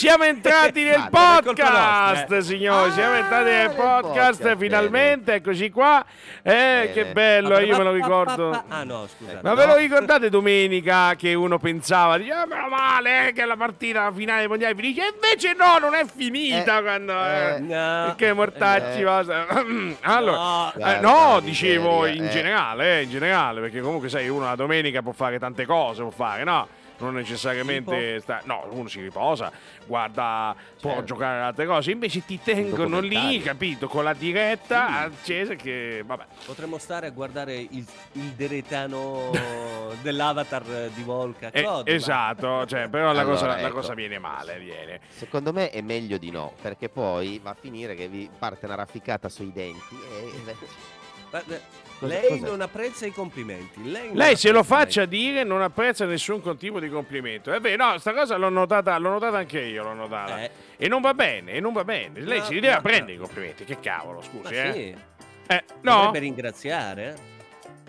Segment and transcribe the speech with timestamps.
[0.00, 2.40] siamo entrati nel Ah, podcast, eh.
[2.40, 2.90] signori.
[2.92, 5.34] Siamo Ah, entrati nel podcast, finalmente.
[5.34, 6.02] Eccoci qua.
[6.42, 8.64] Eh, che bello, io me lo ricordo.
[8.68, 9.40] Ah no, scusate.
[9.42, 14.10] Ma ve lo ricordate domenica che uno pensava, diceva, meno male eh, che la partita
[14.10, 17.12] finale dei mondiali finisce, e invece no, non è finita Eh, quando...
[17.22, 18.04] eh, eh, No.
[18.06, 19.04] perché mortacci eh.
[19.04, 19.46] cosa.
[20.00, 20.86] allora, No.
[20.86, 22.28] eh, no, dicevo in eh.
[22.30, 26.10] generale, eh, in generale, perché comunque sai, uno la domenica può fare tante cose, può
[26.10, 26.66] fare, no?
[27.00, 29.50] Non necessariamente sta, no, uno si riposa,
[29.86, 31.04] guarda, può Certo.
[31.06, 36.24] giocare ad altre cose, invece ti tengono lì, capito, con la diretta accesa che vabbè.
[36.44, 39.30] Potremmo stare a guardare il, il deretano
[40.02, 41.50] dell'avatar di Volca.
[41.50, 43.74] Eh, ma- esatto, cioè, però la, Allora, cosa, la ecco.
[43.76, 45.00] cosa viene male, viene.
[45.08, 48.74] Secondo me è meglio di no, perché poi va a finire che vi parte una
[48.74, 51.88] rafficata sui denti e...
[52.00, 52.50] Cosa- lei cos'è?
[52.50, 53.90] non apprezza i complimenti.
[53.90, 57.52] Lei, Lei se lo faccia dire non apprezza nessun tipo di complimento.
[57.52, 60.42] È vero, no, sta cosa l'ho notata, l'ho notata anche io, l'ho notata.
[60.42, 60.50] Eh.
[60.78, 62.20] E non va bene, e non va bene.
[62.20, 63.22] Lei No, si deve no, prendere no.
[63.22, 63.64] i complimenti.
[63.64, 64.72] Che cavolo, Ma scusi, eh?
[64.72, 64.96] sì,
[65.48, 67.14] Eh, no, dovrebbe ringraziare.
[67.14, 67.20] eh.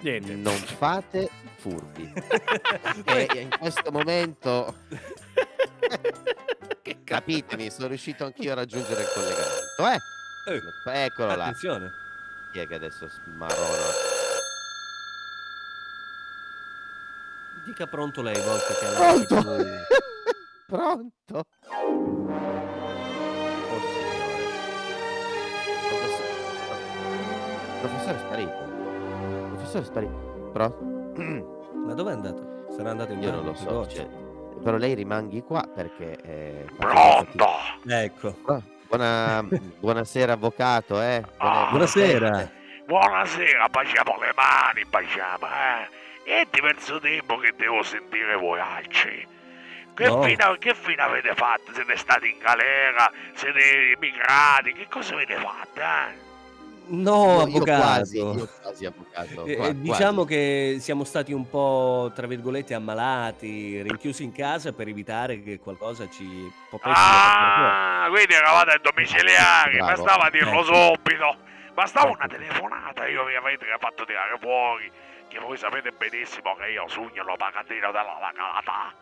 [0.02, 0.34] niente.
[0.36, 2.12] Non fate furbi.
[3.06, 4.76] e in questo momento,
[7.06, 9.88] capitemi, sono riuscito anch'io a raggiungere il collegamento.
[9.88, 10.00] Eh?
[10.94, 11.44] Eh, Eccolo là.
[11.46, 11.92] attenzione.
[12.52, 14.11] Chi è che adesso smarona?
[17.66, 19.56] Dica pronto lei, Volca, che ha la Pronto?
[19.56, 19.66] più-
[20.72, 21.46] Pronto?
[21.68, 22.30] Oh
[23.80, 24.50] signore.
[25.90, 26.30] Professore,
[27.82, 28.70] Professore è sparito.
[29.50, 30.50] Professore è sparito.
[30.54, 31.22] Pronto?
[31.86, 32.66] Ma dove è andato?
[32.76, 33.86] Sarà andato in Io non lo so.
[33.88, 34.08] cioè,
[34.64, 36.18] però lei rimanghi qua perché...
[36.22, 37.48] eh, fatica.
[37.88, 38.36] Ecco.
[38.46, 39.46] Ah, Buona,
[39.80, 41.24] buonasera avvocato, eh.
[41.38, 42.50] Ah, Buonasera.
[42.86, 45.88] Buonasera, baciamo le mani, baciamo, eh.
[46.24, 49.28] È diverso tempo che devo sentire voi alci.
[49.94, 50.22] Che, No.
[50.24, 51.74] fine, che fine avete fatto?
[51.74, 53.12] Siete stati in galera?
[53.34, 54.74] Siete emigrati?
[54.74, 56.30] Che cosa avete fatto, eh?
[56.88, 57.82] No, io avvocato.
[57.82, 59.46] quasi, io quasi avvocato.
[59.46, 60.28] Eh, qua- eh, diciamo quasi.
[60.28, 66.10] che siamo stati un po', tra virgolette, ammalati, rinchiusi in casa per evitare che qualcosa
[66.10, 69.92] ci potesse Ah, quindi eravate domiciliari, Bravo.
[70.04, 71.38] bastava dirlo subito.
[71.74, 74.92] Bastava una telefonata, io vi avete fatto tirare fuori.
[75.32, 78.94] Che voi sapete benissimo che io sogno lo pagatino della località.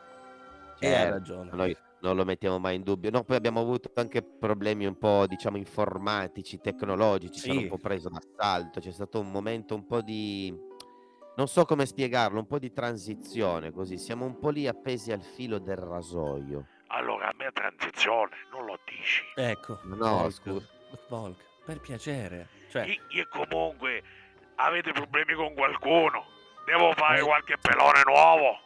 [0.78, 1.50] E hai Certo, ragione.
[1.54, 3.10] Noi non lo mettiamo mai in dubbio.
[3.10, 7.40] No, poi abbiamo avuto anche problemi un po', diciamo, informatici, tecnologici.
[7.40, 7.64] Ci hanno Sì.
[7.66, 8.80] un po' preso d'assalto.
[8.80, 10.56] C'è stato un momento un po' di.
[11.36, 13.98] Non so come spiegarlo, un po' di transizione così.
[13.98, 16.68] Siamo un po' lì appesi al filo del rasoio.
[16.88, 19.24] Allora, a me transizione, non lo dici.
[19.36, 19.80] Ecco.
[19.86, 20.68] No, Volk, scusa.
[21.08, 22.50] Volk, per piacere.
[22.70, 24.04] Cioè, E, e comunque
[24.60, 26.26] avete problemi con qualcuno?
[26.66, 27.24] Devo fare Eh.
[27.24, 28.60] qualche pelone nuovo?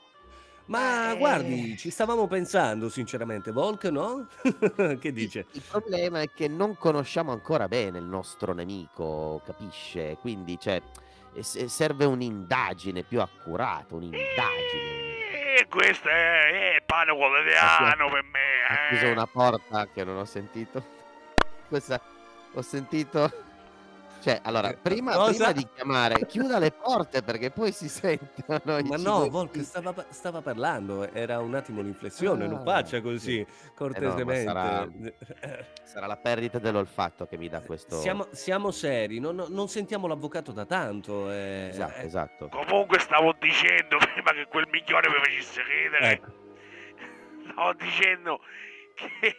[0.65, 1.17] ma Eh.
[1.17, 3.51] guardi, ci stavamo pensando, sinceramente.
[3.51, 4.27] Volk, no?
[4.99, 5.45] che dice?
[5.51, 10.17] Il problema è che non conosciamo ancora bene il nostro nemico, capisce?
[10.21, 10.81] Quindi, cioè,
[11.33, 15.11] eh, se- serve un'indagine più accurata, un'indagine.
[15.57, 18.39] E questo è, è il pane quotidiano per me.
[18.69, 18.89] Eh.
[18.95, 20.83] chiuso una porta che non ho sentito.
[21.67, 21.99] Questa
[22.53, 23.31] ho sentito.
[24.23, 28.95] Cioè, allora, Eh, prima, prima di chiamare, chiuda le porte perché poi si sentono Ma
[28.95, 29.27] no.
[29.27, 34.43] Volk stava, stava parlando, era un attimo l'inflessione, non Ah, faccia così, Eh cortesemente.
[34.43, 34.87] sarà-
[35.83, 37.99] Sarà la perdita dell'olfatto che mi dà questo.
[37.99, 41.29] Siamo, siamo seri, non, non sentiamo l'avvocato da tanto.
[41.29, 42.47] eh, Esatto, eh, esatto.
[42.47, 46.11] Comunque stavo dicendo prima che quel migliore mi facesse ridere.
[46.13, 46.31] Ecco.
[47.51, 48.39] Stavo dicendo
[48.95, 49.35] che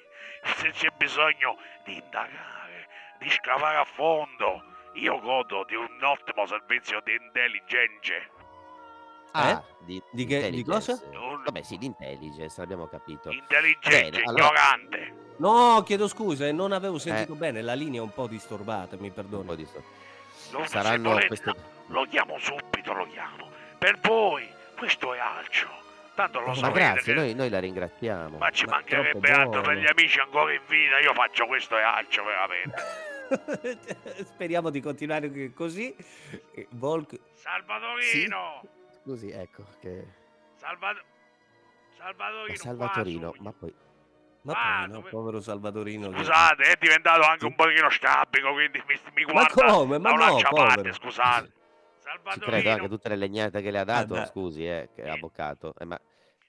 [0.59, 1.57] se c'è bisogno
[1.87, 2.87] di indagare,
[3.19, 4.63] di scavare a fondo,
[4.95, 8.31] io godo di un ottimo servizio di intelligenze.
[9.33, 10.93] Ah, di, Di che- di cosa?
[10.93, 11.27] intelligence.
[11.35, 13.31] Un- Vabbè, sì, di intelligence, l'abbiamo capito.
[13.31, 15.15] Intelligente, allora- ignorante.
[15.39, 17.01] No, chiedo scusa, eh, non avevo Eh.
[17.01, 19.57] sentito bene, la linea è un po' disturbata, mi Un po' perdoni.
[19.57, 19.83] di so-
[20.53, 21.55] Lo, se Saranno volete- queste...
[21.89, 23.51] lo chiamo subito, lo chiamo.
[23.79, 25.69] Per voi, questo è Alcio.
[26.15, 27.19] Tanto lo Ma sapete grazie, che...
[27.21, 28.39] noi, noi la ringraziamo.
[28.39, 31.01] Ma ci Ma mancherebbe altro per gli amici ancora in vita.
[31.01, 32.77] Io faccio questo e Alcio, veramente.
[34.25, 35.95] Speriamo di continuare così.
[36.55, 38.63] Eh, Volk, Salvatorino!
[39.03, 40.07] Scusi, ecco che...
[40.57, 40.95] Salva-
[41.97, 42.47] Salvatorino!
[42.47, 43.75] qua, Salvatorino, ma poi...
[44.43, 46.09] ma Ah, poi no, povero Salvatorino.
[46.11, 47.47] che- Scusate, è diventato anche Sì.
[47.47, 49.99] un pochino strabico, quindi mi, mi Ma guarda come?
[49.99, 50.93] Ma da no, povero.
[50.93, 51.53] scusate.
[52.35, 54.27] Ci credo anche tutte le legnate che le ha dato, dai.
[54.27, 55.75] scusi, eh, che è avvocato.
[55.79, 55.99] Eh, ma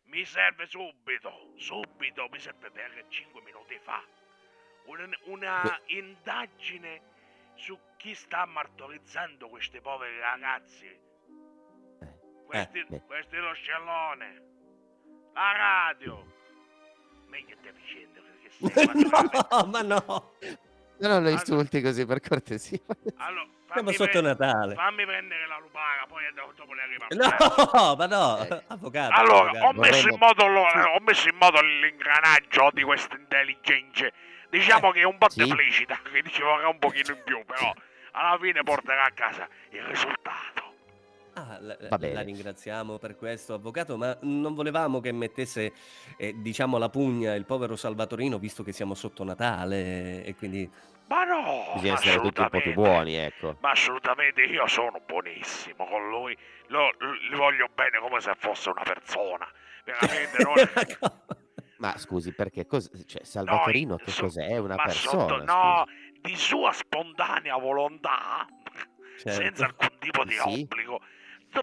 [0.06, 4.04] mi serve subito, subito, mi serve per 5 minuti fa.
[4.86, 7.02] Una, una indagine
[7.56, 10.86] su chi sta martorizzando questi poveri ragazzi.
[10.88, 12.14] Eh,
[12.46, 13.02] Questi, beh.
[13.06, 14.42] questo è lo scellone.
[15.34, 16.24] La radio.
[17.28, 18.94] Meglio te vicende perché
[19.50, 20.34] no, ma no.
[20.98, 22.80] No, non lo insulti così per cortesia.
[23.18, 23.44] Allora,
[23.74, 24.76] Siamo fammi, sotto pre- Natale.
[24.76, 27.08] fammi prendere la lupara, poi do- dopo le arriva.
[27.10, 28.64] No, ma no, Eh.
[28.68, 29.14] avvocato.
[29.14, 29.66] Allora, avvocato.
[29.66, 34.14] ho messo, modo, lo- ho messo in modo l'ingranaggio di queste intelligenze.
[34.58, 35.46] Diciamo che è un po' Sì.
[35.46, 37.74] deplicita, quindi ci vorrà un pochino in più, però
[38.12, 40.64] alla fine porterà a casa il risultato.
[41.34, 42.14] Ah, la, bene.
[42.14, 45.74] la ringraziamo per questo, avvocato, ma non volevamo che mettesse,
[46.18, 50.72] eh, diciamo, la pugna il povero Salvatorino, visto che siamo sotto Natale e quindi...
[51.08, 52.72] Ma no, Bisogna essere tutti un po' assolutamente.
[52.72, 53.58] più buoni, ecco.
[53.60, 56.36] Ma assolutamente io sono buonissimo con lui,
[56.68, 59.46] lo, lo- gli voglio bene come se fosse una persona.
[59.84, 60.54] Veramente non...
[61.78, 64.48] Ma scusi, perché cos- cioè, Salvatorino No, che su- cos'è?
[64.48, 65.28] È una persona?
[65.28, 66.20] sotto- no, scusi.
[66.22, 68.46] di sua spontanea volontà,
[69.18, 69.32] Certo.
[69.32, 70.62] senza alcun tipo di Sì.
[70.64, 71.02] obbligo,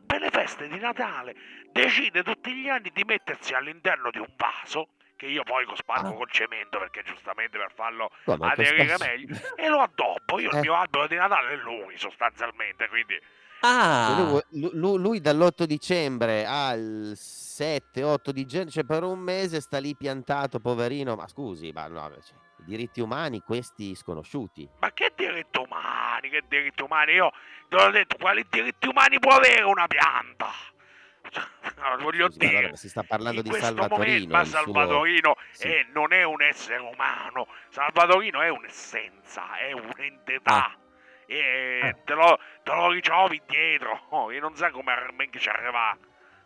[0.06, 1.34] per le feste di Natale
[1.70, 6.14] decide tutti gli anni di mettersi all'interno di un vaso che io poi cospargo Ah.
[6.14, 10.38] col cemento perché giustamente per farlo aderire meglio e lo addobbo.
[10.40, 10.60] Io il Eh.
[10.60, 13.18] mio albero di Natale è lui sostanzialmente, quindi
[13.64, 19.60] Ah, Lui, lu- lu- lui dall'8 dicembre al 7-8 di gennaio, cioè per un mese
[19.60, 21.14] sta lì piantato, poverino.
[21.14, 24.68] Ma scusi, ma no, cioè, i diritti umani, questi sconosciuti.
[24.80, 27.12] Ma che diritti umani, che diritti umani?
[27.12, 27.30] Io
[27.68, 30.48] te l'ho detto, quali diritti umani può avere una pianta?
[31.82, 34.32] No, voglio Scusi, dire, allora si sta parlando di Salvatorino.
[34.32, 35.66] ma il suo- Salvatorino Sì.
[35.68, 40.66] è- non è un essere umano, Salvatorino è un'essenza, è un'entità.
[40.66, 40.76] Ah.
[41.26, 41.96] E Ah.
[42.04, 45.96] te, lo, te lo ritrovi dietro, oh, e non sai come realmente ci arriva.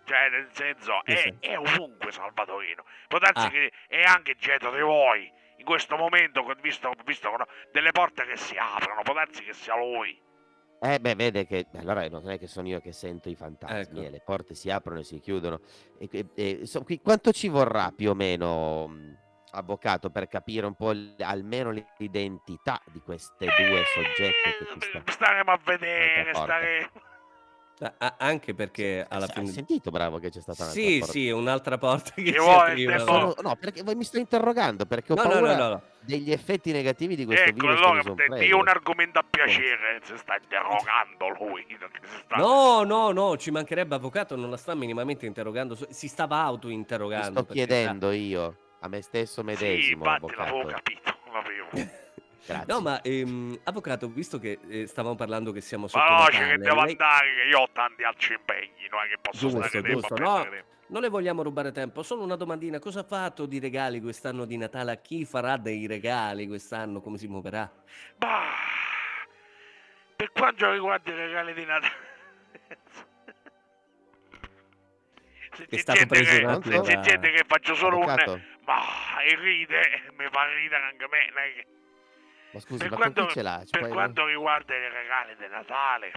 [0.05, 1.39] Cioè, nel senso, è, senso?
[1.41, 2.85] è ovunque Salvatorino.
[3.09, 3.51] Può darsi Ah.
[3.51, 5.33] che è anche dietro di voi.
[5.59, 7.31] In questo momento, visto, visto
[7.73, 10.17] delle porte che si aprono, può darsi che sia lui.
[10.79, 14.07] Eh beh, vede che allora non è che sono io che sento i fantasmi, Ecco.
[14.07, 15.61] eh, le porte si aprono e si chiudono.
[15.99, 18.95] E, e- so- qui- quanto ci vorrà più o meno,
[19.57, 25.03] avvocato, per capire un po' l- almeno l'identità di queste due soggette che ci sta?
[25.11, 26.89] Staremo a vedere, staremo...
[27.99, 29.47] a- anche perché alla Hai fine...
[29.53, 31.13] sentito, bravo, che c'è stata un'altra Sì, porta?
[31.13, 32.99] sì, un'altra porta che Ci si vuole apriva.
[32.99, 35.83] Sono- no, perché voi mi sto interrogando perché ho No, no, paura no, no.
[36.01, 40.17] degli effetti negativi di questo Ecco, virus che allora di un argomento a piacere, si
[40.17, 41.67] sta interrogando lui.
[42.25, 46.43] sta- No, no, no, ci mancherebbe avvocato, non la sta minimamente interrogando, si stava Mi
[46.49, 47.31] auto-interrogando.
[47.31, 50.83] sto perché sa- chiedendo io a me stesso Sì, medesimo, infatti l'avevo avvocato.
[50.83, 51.69] capito, l'avevo.
[52.47, 52.73] Grazie.
[52.73, 56.59] No, ma ehm, avvocato, visto che eh, stavamo parlando che siamo sotto Veloce Natale, che
[56.63, 59.91] devo lei- andare, che io ho tanti altri impegni, non è che posso Giusto, stare
[59.91, 60.43] giusto, no.
[60.43, 60.65] tempo.
[60.89, 64.57] non le vogliamo rubare tempo, solo una domandina, cosa ha fatto di regali quest'anno di
[64.57, 64.93] Natale?
[64.93, 67.01] A chi farà dei regali quest'anno?
[67.01, 67.69] Come si muoverà?
[68.17, 68.45] Bah,
[70.15, 72.05] per quanto riguarda i regali di Natale...
[75.57, 78.43] Se È c'è stato gente preso che- se c'è gente che faccio solo Avvocato, un...
[78.67, 81.53] Ma e ride, mi fa ridere anche me.
[81.55, 81.67] che-
[82.53, 83.61] ma scusi, per ma quanto- ce l'ha?
[83.65, 86.13] Ci Per puoi- quanto riguarda i regali di Natale,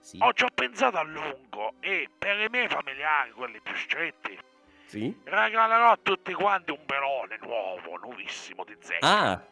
[0.00, 0.18] Sì.
[0.20, 4.38] oh, ci ho pensato a lungo e per i miei familiari, quelli più stretti,
[4.86, 5.18] Sì?
[5.24, 9.06] regalerò a tutti quanti un pelone nuovo, nuovissimo di zecca.
[9.08, 9.42] Ah,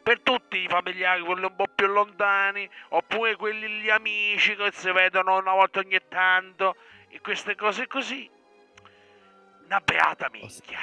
[0.00, 4.90] Per tutti i familiari, quelli un po' più lontani, oppure quelli gli amici che si
[4.90, 6.76] vedono una volta ogni tanto,
[7.08, 8.30] e queste cose così.
[9.68, 10.78] Una beata minchia.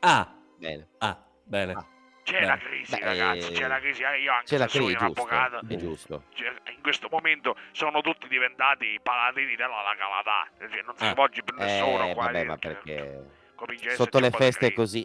[0.00, 0.28] ah,
[0.58, 0.88] Bene.
[0.98, 1.72] ah, bene.
[1.72, 1.86] Ah.
[2.24, 4.02] C'è Beh, la crisi, beh, ragazzi, c'è eh, la crisi.
[4.02, 6.24] eh, Io anche C'è la se sono crisi, un giusto, avvocato, è giusto.
[6.34, 10.46] cioè, in questo momento sono tutti diventati i paladini della legalità.
[10.70, 11.08] Cioè, non si Ah.
[11.08, 12.24] rivolge più nessuno Eh, qua.
[12.26, 13.24] vabbè, eh, ma perché
[13.96, 15.04] sotto le feste è così.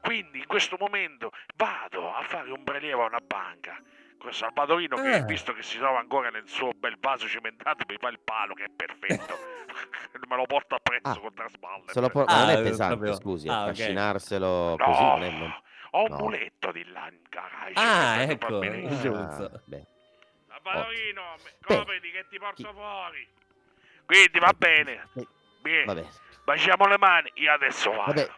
[0.00, 3.78] Quindi in questo momento vado a fare un prelievo a una banca
[4.18, 5.22] con Salvatorino che Ah.
[5.22, 8.64] visto che si trova ancora nel suo bel vaso cementato mi fa il palo che
[8.64, 9.36] è perfetto.
[10.28, 11.18] Me lo porto appresso Ah.
[11.20, 11.84] contra spalle.
[11.92, 13.68] Se lo por- ma non Ah, è eh, pesante, proprio- scusi, ah, ok.
[13.70, 15.30] affascinarselo No, così non è...
[15.30, 16.16] non- ho un no.
[16.18, 17.72] muletto di là in garage.
[17.76, 18.56] Ah, ecco.
[18.56, 19.84] Ah, beh.
[20.48, 23.28] Salvatorino, Beh, copriti che ti porto chi- fuori.
[24.04, 25.08] Quindi va bene.
[25.14, 25.26] Eh,
[25.60, 25.84] Bene.
[25.84, 26.08] Va bene.
[26.44, 28.12] Baciamo le mani, io adesso vado.
[28.12, 28.30] Vabbè,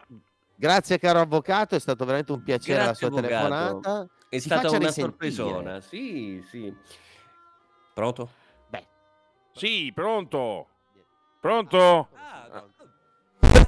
[0.61, 3.47] grazie caro avvocato, è stato veramente un piacere la Grazie, sua avvocato.
[3.49, 4.07] telefonata.
[4.29, 5.07] È Si stata faccia una risentire.
[5.09, 5.81] sorpresona.
[5.81, 6.73] Sì, sì.
[7.93, 8.29] Pronto?
[8.69, 8.85] Beh,
[9.53, 10.67] Sì, pronto?
[11.39, 12.07] Pronto?
[12.13, 12.63] Ah,
[13.39, 13.65] Ma-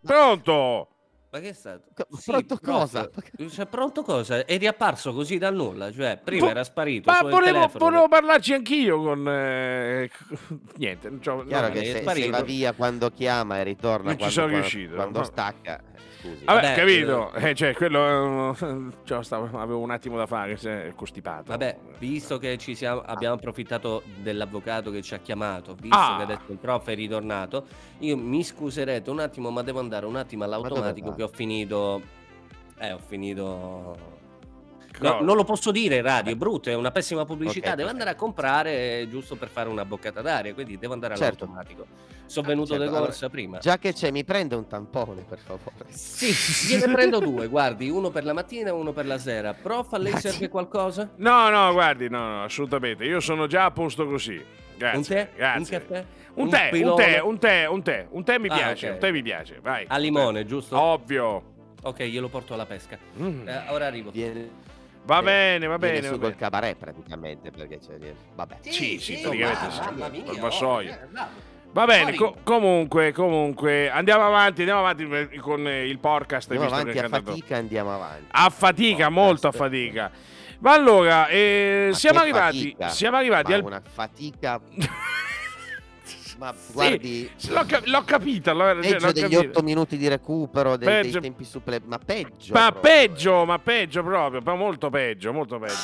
[0.00, 0.88] Pronto?
[1.30, 1.82] Ma che è stato?
[1.94, 3.10] Co- pronto cosa?
[3.50, 4.44] Cioè, pronto cosa?
[4.46, 9.02] È riapparso così dal nulla, cioè prima Vo- era sparito Ma volevo, volevo parlarci anch'io
[9.02, 9.28] con...
[9.28, 10.10] eh,
[10.76, 14.04] niente, non c'ho- chiaro no, che è se, se va via quando chiama e ritorna
[14.04, 15.24] Non ci quando, sono quando- riuscito, quando no.
[15.24, 16.44] stacca, eh, scusi.
[16.44, 17.32] Vabbè, Vabbè, capito.
[17.34, 18.50] Eh, cioè, quello...
[18.60, 21.44] eh, cioè, stavo- avevo un attimo da fare, se è costipato.
[21.52, 26.16] Vabbè, visto che ci siamo, abbiamo approfittato dell'avvocato che ci ha chiamato, visto Ah.
[26.18, 27.64] che adesso il prof è ritornato,
[28.00, 32.02] io mi scuserete un attimo, ma devo andare un attimo all'automatico che ho finito
[32.80, 34.16] Eh, ho finito.
[35.00, 37.70] No, non lo posso dire radio, è brutto, è una pessima pubblicità.
[37.70, 41.16] Ok, devo andare a comprare eh, giusto per fare una boccata d'aria, quindi devo andare
[41.16, 41.44] Certo.
[41.44, 41.86] all'automatico.
[42.26, 43.58] Sono venuto certo, di allora, corsa prima.
[43.58, 45.86] Già che c'è, mi prende un tampone, per favore.
[45.88, 46.32] Sì,
[46.68, 49.54] gliene prendo due, guardi, uno per la mattina e uno per la sera.
[49.54, 51.10] Prof, a lei Ma serve qualcosa?
[51.16, 53.04] No, no, guardi, no, no, assolutamente.
[53.04, 54.44] Io sono già a posto così.
[54.76, 54.98] Grazie.
[54.98, 55.30] un tè?
[55.36, 55.76] Grazie.
[55.76, 56.04] Un caffè?
[56.34, 57.04] Un tè, un pilone?
[57.04, 58.92] tè, un tè, un tè, un tè mi Ah, piace, ok.
[58.92, 59.84] un tè mi piace, vai.
[59.88, 60.78] A limone, giusto?
[60.78, 61.42] Ovvio.
[61.82, 62.98] Ok, glielo porto alla pesca.
[63.20, 63.48] Mm.
[63.48, 64.10] Eh, ora arrivo.
[64.10, 64.48] Viene,
[65.08, 66.06] Va eh, bene, va viene bene.
[66.06, 66.36] su va col bene.
[66.36, 67.96] cabaret praticamente, perché c'è...
[68.34, 68.56] Vabbè.
[68.60, 69.80] Sì, sì, insomma, praticamente sì.
[69.80, 70.90] Mamma mia, Col vassoio.
[70.92, 71.26] oh, eh.
[71.72, 76.50] Va bene, co- comunque, comunque, andiamo avanti, andiamo avanti con il podcast.
[76.50, 78.24] Andiamo avanti che a fatica, andiamo avanti.
[78.28, 79.10] A fatica, Podcast.
[79.10, 80.10] molto a fatica.
[80.58, 82.88] Ma allora, eh, Ma siamo arrivati, fatica?
[82.88, 83.64] siamo arrivati Ma al...
[83.64, 84.60] una fatica...
[86.38, 89.58] Ma Sì, guardi, l'ho, cap- l'ho capito, l'ho, peggio l'ho degli capito.
[89.58, 91.10] 8 minuti di recupero, de- Peggio.
[91.18, 91.80] dei tempi supple...
[91.84, 92.52] Ma peggio.
[92.54, 95.74] Ma proprio, peggio, ma peggio proprio, ma molto peggio, molto peggio.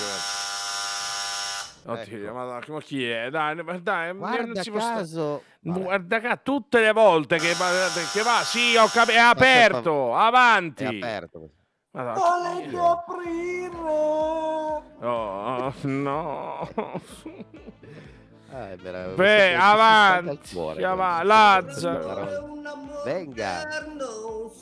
[1.86, 2.32] Oddio, Ecco.
[2.34, 3.30] ma, ma chi è?
[3.30, 5.42] Dai, ma dai, non Guarda sta- caso...
[5.60, 5.80] Vabbè.
[5.82, 7.70] Guarda qua, tutte le volte che va,
[8.12, 10.84] che va sì, ho capito, è aperto, avanti.
[10.84, 11.50] È aperto.
[11.90, 12.80] Madonna, chi è?
[15.00, 16.70] Oh, no.
[18.56, 21.22] Ah, è vero, Beh, avanti, cuore, va, guarda.
[21.24, 22.52] Lazzaro.
[23.04, 23.66] Venga.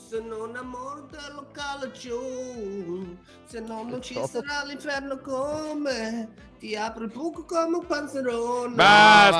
[0.08, 2.20] Se non amore dello calcio,
[3.44, 8.75] se no non ci sarà l'inferno come ti apro il buco come un panzerone.
[8.75, 9.37] Basta,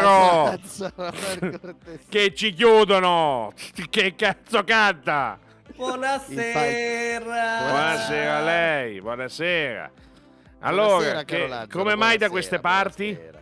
[0.00, 0.56] No, vabbè,
[0.96, 1.68] Lazzaro.
[2.08, 3.52] Che ci chiudono.
[3.90, 5.38] Che cazzo canta?
[5.76, 7.58] Buonasera.
[7.68, 9.90] Buonasera a lei, buonasera.
[10.62, 13.12] Allora, Buonasera, che- come mai da buonasera, queste parti?
[13.12, 13.38] buonasera.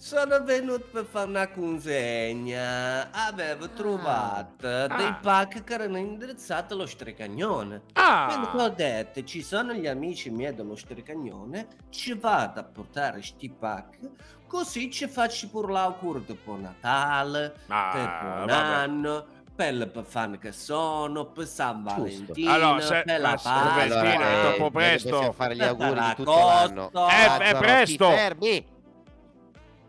[0.00, 3.10] Sono venuto per fare una consegna.
[3.10, 5.18] Avevo trovato dei Ah.
[5.20, 7.82] pack che erano indirizzati allo strecagnone.
[7.92, 13.22] Quindi ho Ah, detto, ci sono gli amici miei dello strecagnone, ci vado a portare
[13.22, 13.98] sti pack,
[14.46, 18.52] così ci faccio pure l'augurio buon Natale, per ah, buon vabbè.
[18.52, 23.82] anno, per le fan che sono, per San Valentino, Allora, se- per la Pasqua.
[23.82, 25.32] Allora, eh, troppo noi presto.
[25.32, 26.90] fare gli Per auguri di tutto l'anno.
[27.08, 28.06] Eh, è Lazzaro, presto.
[28.08, 28.76] ti fermi.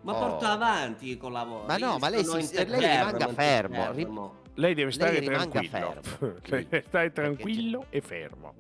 [0.01, 0.19] Ma Oh.
[0.19, 1.65] porta avanti con la lavoro.
[1.65, 4.33] Ma no, ma lei si- lei rimanga fermo, fermo.
[4.55, 6.01] Lei deve stare rimanga tranquillo.
[6.01, 6.35] fermo.
[6.47, 8.53] Lei deve stare tranquillo e fermo.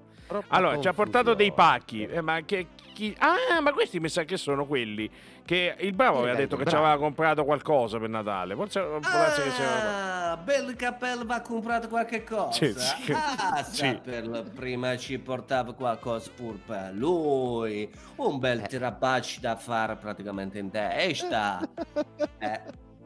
[0.49, 2.03] Allora, ci ha portato dei pacchi.
[2.05, 3.15] eh, ma che chi...
[3.19, 5.09] Ah, ma questi mi sa che sono quelli
[5.45, 8.53] che il bravo Eh, aveva detto che ci aveva comprato qualcosa per Natale.
[8.55, 10.31] Forse può essere che c'era.
[10.31, 12.51] Ah, bello cappello, va comprato qualche cosa.
[12.51, 13.11] Sì, sì.
[13.13, 13.99] Ah, Sì.
[14.53, 17.89] prima ci portava qualcosa pure per lui.
[18.17, 18.67] Un bel Eh.
[18.67, 21.59] tirabacci da fare praticamente in testa.
[22.37, 22.61] Eh,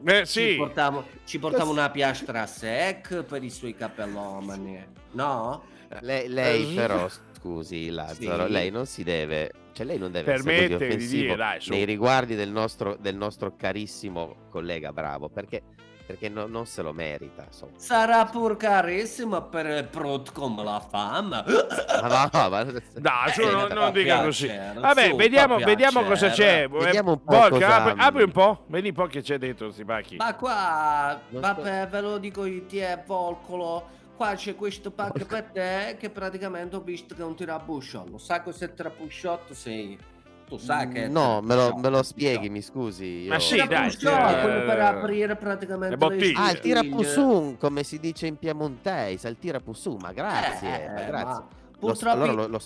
[0.06, 0.56] Eh, Ci sì.
[0.56, 4.84] portavo, ci portavo una piastra sec per i suoi cappellomani.
[5.12, 5.64] No?
[6.00, 8.52] Lei, lei Eh, però, scusi Lazzaro, Sì.
[8.52, 11.70] lei non si deve, cioè lei non deve essere Permettere così di dire, dai, su.
[11.70, 15.62] nei riguardi del nostro, del nostro carissimo collega Bravo, perché,
[16.06, 17.72] perché no- non se lo merita, insomma.
[17.78, 21.44] Sarà pur carissimo per il prut come la fama.
[21.46, 22.64] Ma no, ma-
[22.94, 24.46] Dai, su, Eh, non, non dica così.
[24.48, 26.68] Vabbè, su, vediamo, vediamo cosa c'è.
[26.68, 28.64] Vediamo un po' Volca, apri, apri un po'.
[28.68, 30.16] Vedi un po' che c'è dentro pacchi.
[30.16, 34.02] Ma qua, vabbè, ve lo dico io, ti è Volcolo.
[34.16, 38.16] Qua c'è questo pacco per te che praticamente ho visto che è un tirabusciotto.
[38.18, 39.54] Sai cos'è il tirabusciotto?
[39.54, 39.98] Sì.
[40.46, 43.24] Tu sai che è il No, me lo, me lo spieghi, mi scusi.
[43.28, 46.38] Ma io- sì, dai, Tirabusciotto, eh, quello per aprire praticamente le bottiglie.
[46.38, 51.24] Ah, il tirapussun, come si dice in piemontese, il tirapussun, ma grazie, Eh, ma grazie.
[51.24, 52.60] ma Lo- purtroppo, allora lo- lo-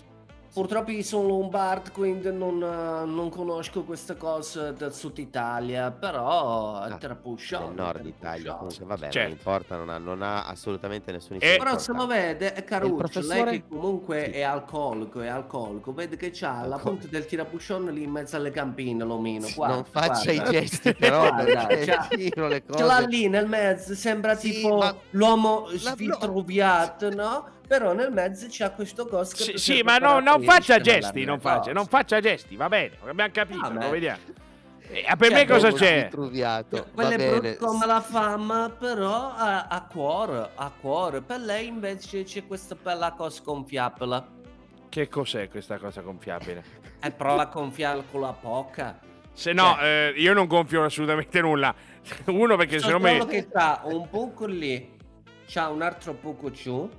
[0.53, 6.85] purtroppo io sono lombardo, quindi non, eh, non conosco queste cose del sud Italia, però
[6.87, 7.67] il Ah, tirabusciotto.
[7.67, 9.19] nel nord Italia, comunque, vabbè, Certo.
[9.21, 11.65] non importa, non ha, non ha assolutamente nessun E- importanza.
[11.65, 13.45] Però se lo vede è caruccio, professore?
[13.45, 14.31] lei che comunque Sì.
[14.39, 18.37] è alcolico, è alcolico, vede che c'ha la Alcol- punta del tirabuscione lì in mezzo
[18.37, 20.51] alle campine, l'omino, guarda, non faccia guarda.
[20.51, 22.09] i gesti però Guarda, perché c'ha-
[22.49, 23.07] le Ce l'ha cose.
[23.09, 27.57] lì nel mezzo, sembra Sì, tipo ma- l'uomo La- svitruviato, no?
[27.69, 31.39] Però nel mezzo c'ha questo coso che Sì, sì, ma no, non faccia gesti, non
[31.39, 34.23] faccia, non faccia gesti, va bene, abbiamo capito, Ah, lo vediamo.
[34.91, 36.09] Eh, per me cosa c'è?
[36.11, 37.29] Quelle bene.
[37.29, 41.21] brutte come la fama, però a, a cuore, a cuore.
[41.21, 44.25] Per lei invece c'è questa bella cosa gonfiabile.
[44.89, 46.87] Che cos'è questa cosa gonfiabile?
[47.01, 48.99] E prova a gonfiarla con la bocca.
[49.33, 50.13] Se no, Cioè.
[50.17, 51.73] eh, io non gonfio assolutamente nulla.
[52.27, 53.31] Uno perché So secondo solo me...
[53.31, 54.97] che c'ha un buco lì,
[55.47, 56.91] c'ha un altro buco giù,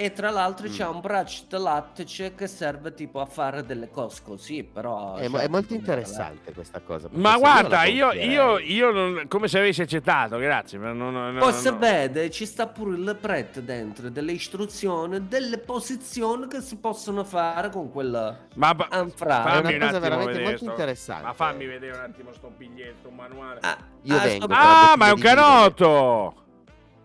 [0.00, 0.70] E tra l'altro Mm.
[0.70, 5.16] c'è un braccio di lattice che serve tipo a fare delle cose così, però...
[5.16, 7.08] È, cioè, è molto interessante questa cosa.
[7.10, 10.78] Ma guarda, io, io, io non- come se avessi accettato, grazie.
[10.78, 15.58] ma non- non- Poi se vede, ci sta pure il prete dentro, delle istruzioni, delle
[15.58, 19.48] posizioni che si possono fare con quel Ma ba- anfrate.
[19.50, 21.24] È una un cosa veramente molto sto- interessante.
[21.24, 23.58] Ma fammi vedere un attimo sto biglietto, un manuale.
[23.62, 24.46] Ah, Io ah, vengo.
[24.50, 26.34] Ah, ma è un canotto!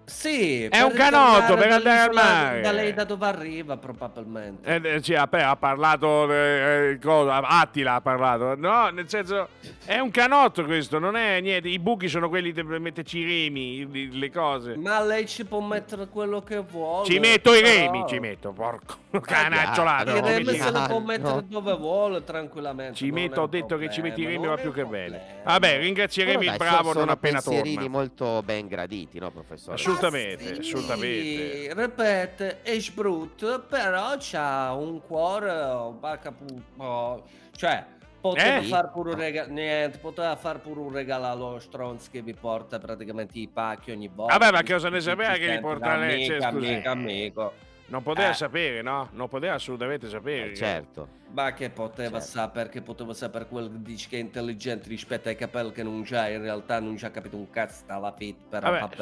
[0.05, 2.61] Sì, È un canotto per andare al mare.
[2.61, 4.67] Da lei da dove arriva probabilmente.
[4.83, 9.47] Eh, eh, sì, ha, parlato eh, eh, cosa, Attila ha parlato no nel senso
[9.85, 13.77] è un canotto questo non è niente i buchi sono quelli per metterci i remi
[13.79, 17.05] i- le cose Ma lei ci può mettere quello che vuole.
[17.05, 20.77] ci metto i però- remi ci metto porco canacciolato no, I remi mi se lo
[20.77, 21.45] sa- può mettere no.
[21.47, 22.95] dove vuole tranquillamente.
[22.95, 25.41] ci metto ho detto che ci metti i problema, remi va più che bene problema.
[25.45, 29.75] vabbè ringrazieremo il bravo non sono appena pensierini torna molto ben graditi, no, professore?
[29.75, 29.91] Assolutamente,
[30.37, 31.73] Sì, assolutamente.
[31.73, 37.23] Ripete, è sbrutto, però c'ha un cuore, un baccapu-
[37.55, 37.85] cioè
[38.21, 38.63] poteva Eh?
[38.63, 42.79] far pure un regalo, niente, poteva far pure un regalo allo Stronz che vi porta
[42.79, 44.37] praticamente i pacchi ogni volta.
[44.37, 46.25] Vabbè, ma cosa ne sapeva che sente porta lei?
[46.29, 47.53] Amico, amico, amico.
[47.87, 48.33] Non poteva Eh.
[48.33, 51.21] sapere no non poteva assolutamente sapere Eh, certo.
[51.33, 52.25] Ma che poteva Certo.
[52.37, 56.03] sapere, che poteva sapere quello che dici che è intelligente rispetto ai capelli che non
[56.05, 58.95] c'ha, in realtà non ci ha capito un cazzo dalla fit, però Vabbè, vabbè.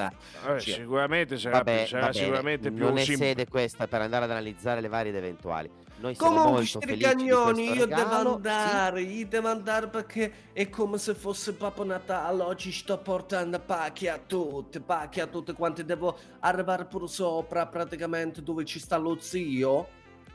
[0.45, 4.23] Vabbè, Cioè, sicuramente sarà, Vabbè, sarà sicuramente più non è sim- sede questa per andare
[4.23, 5.69] ad analizzare le varie ed eventuali.
[6.01, 8.29] Noi siamo Comunque, questo io devo regalo.
[8.41, 13.60] Sì, andare, io devo andare perché è come se fosse Babbo Natale, oggi sto portando
[13.60, 18.98] pacchi a tutti, pacchi a tutti quanti, devo arrivare pure sopra praticamente dove ci sta
[18.98, 19.88] lo zio,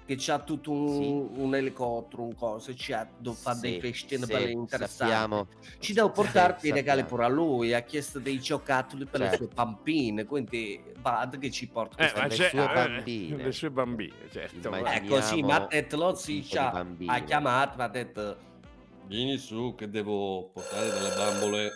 [0.06, 1.40] che c'ha tutto un, Sì.
[1.40, 4.94] un elicottero, un coso, c'ha, devo fare dei sì, festini sì, belli interessanti.
[4.96, 5.48] sappiamo.
[5.80, 9.26] Ci devo portare Sì, i regali pure a lui, ha chiesto dei giocattoli per le
[9.26, 9.44] Certo.
[9.44, 13.42] sue bambine, quindi vado che ci porta Eh, ma le sue eh, bambine.
[13.42, 16.50] le sue bambine certo Eh, così, ma ha lo zio,
[17.06, 18.36] ha chiamato, mi ha detto
[19.06, 21.72] Vieni su che devo portare delle bambole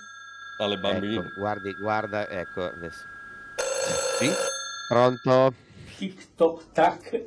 [0.59, 1.15] alle bambine.
[1.15, 3.05] Ecco, guardi, guarda, ecco adesso.
[4.19, 4.31] Sì?
[4.89, 5.55] Pronto?
[5.97, 7.23] Tic toc tac.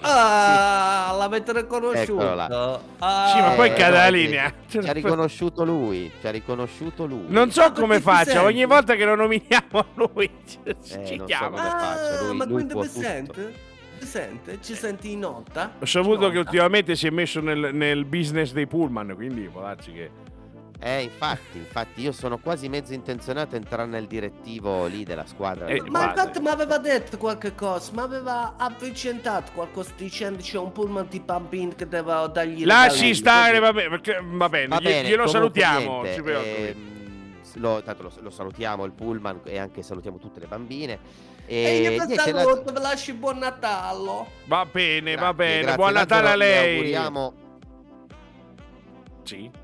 [0.00, 2.80] Ah, l'avete riconosciuto?
[2.98, 4.52] Ah, Sì, ma poi Eh, cade la linea.
[4.68, 7.24] Ci ha riconosciuto lui, ci ha riconosciuto lui.
[7.28, 11.18] Non so Ma come faccia, ogni volta che lo nominiamo lui ci, Eh, ci non
[11.18, 11.48] so chiama.
[11.56, 13.54] come faccia, Ah, lui- ma lui quindi mi sente?
[14.00, 14.58] Mi sente?
[14.60, 15.72] Ci senti in nota?
[15.80, 19.92] Ho saputo che ultimamente si è messo nel, nel business dei pullman, quindi può darsi
[19.92, 20.10] che...
[20.80, 25.66] Eh, infatti, infatti, io sono quasi mezzo intenzionato a entrare nel direttivo lì della squadra.
[25.66, 30.72] Eh, Ma infatti mi aveva detto qualche cosa, mi aveva avvicentato qualcosa dicendo c'è un
[30.72, 34.80] pullman di bambini che deve dargli Lasci regali, stare, va bene, perché- va bene, Va
[34.80, 36.92] bene, glielo salutiamo, niente, ehm,
[37.54, 40.98] lo, tanto lo, lo salutiamo il pullman e anche salutiamo tutte le bambine.
[41.46, 44.26] E, E io niente, la- saluto, vi lascio buon Natale.
[44.46, 46.74] Va bene, va grazie, bene, grazie, buon Natale a lei.
[46.76, 47.34] auguriamo.
[49.22, 49.62] Sì.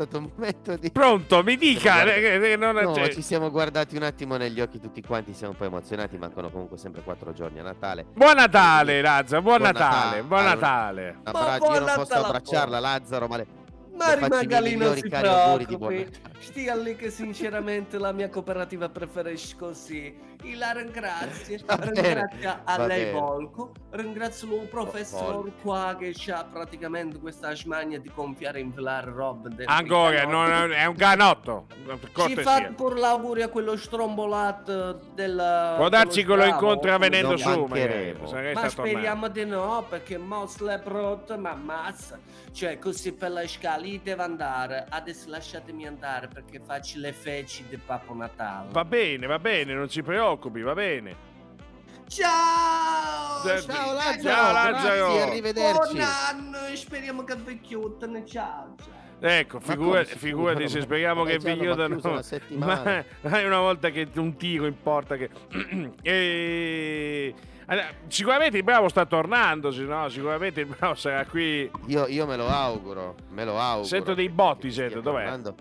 [0.00, 0.90] Stato un momento di.
[0.90, 1.92] Pronto, mi dica.
[2.02, 5.52] Guarda- eh, non No, cioè- ci siamo guardati un attimo negli occhi tutti quanti, siamo
[5.52, 8.06] un po' emozionati, mancano comunque sempre quattro giorni a Natale.
[8.14, 10.22] Buon Natale, Lazza, buon, Buon Natale, Natale.
[10.22, 11.08] buon Natale.
[11.10, 12.80] Un Ma abbraccio, buon io non posso abbracciarla.
[12.80, 13.46] Lazzaro, ma le...
[13.92, 16.20] Ma Le faccio i rimanga lì, non migliori si cari auguri di buon preoccupi.
[16.40, 20.28] Stia lì che sinceramente la mia cooperativa preferisce così.
[20.42, 23.12] Io la ringrazio, ringrazio a lei.
[23.12, 29.48] Volco, ringrazio il professor qua che ha praticamente questa smania di gonfiare e infilare roba
[29.48, 31.66] dentro i Ancora, non- è un canotto.
[32.26, 37.66] Ci fate pure l'augurio a quello strombolato del Può darsi che lo incontra venendo su.
[38.54, 42.18] ma speriamo di no, perché Moss l'è brutto, ma ammazza.
[42.50, 44.86] Cioè, così per la scala, io devo andare.
[44.88, 48.68] Adesso lasciatemi andare perché faccio le feci di Babbo Natale.
[48.70, 51.28] Va bene, va bene, non si preoccupi, va bene.
[52.08, 53.42] Ciao!
[53.44, 55.12] Ciao, Ciao Lazzaro, Ciao, Lazzaro.
[55.12, 55.94] grazie, arrivederci.
[55.94, 58.24] Buon anno, speriamo che vi chiudano.
[58.24, 58.98] Ciao, ciao.
[59.22, 62.22] Ecco, Ma figura- figurati se speriamo che vi chiudano.
[62.22, 63.04] settimana.
[63.20, 65.28] Ma hai una volta che un tiro in porta che...
[66.02, 67.34] e...
[67.66, 71.70] allora, Sicuramente il bravo sta tornando, se no, sicuramente il bravo sarà qui.
[71.86, 73.86] Io, io me lo auguro, me lo auguro.
[73.86, 75.20] Sento dei botti, sento, dov'è?
[75.22, 75.54] tornando.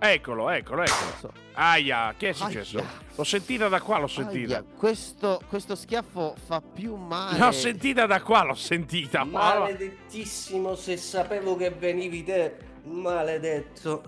[0.00, 1.32] Eccolo, eccolo, eccolo.
[1.54, 2.78] Aia, che è successo?
[2.78, 2.88] Aia.
[3.16, 4.58] L'ho sentita da qua, l'ho sentita.
[4.58, 7.36] Aia, questo, questo schiaffo fa più male.
[7.38, 9.24] L'ho sentita da qua, l'ho sentita.
[9.24, 12.56] Ma- Maledettissimo, se sapevo che venivi te.
[12.84, 14.02] Maledetto.